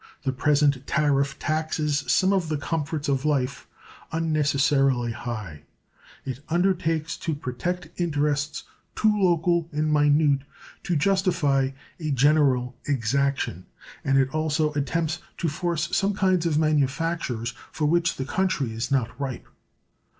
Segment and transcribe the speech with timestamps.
[0.23, 3.67] The present tariff taxes some of the comforts of life
[4.11, 5.61] unnecessarily high;
[6.25, 8.63] it undertakes to protect interests
[8.95, 10.41] too local and minute
[10.85, 11.69] to justify
[11.99, 13.67] a general exaction,
[14.03, 18.89] and it also attempts to force some kinds of manufactures for which the country is
[18.89, 19.45] not ripe.